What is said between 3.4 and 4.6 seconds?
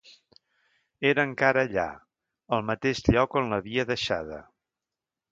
on l'havia deixada.